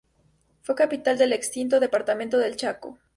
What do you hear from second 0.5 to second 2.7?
Fue capital del extinto Departamento del